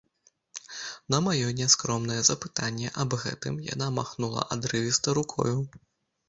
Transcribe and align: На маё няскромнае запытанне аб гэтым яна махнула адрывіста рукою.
На 1.13 1.17
маё 1.25 1.51
няскромнае 1.59 2.17
запытанне 2.29 2.87
аб 3.05 3.11
гэтым 3.25 3.61
яна 3.73 3.91
махнула 3.99 4.47
адрывіста 4.57 5.07
рукою. 5.21 5.55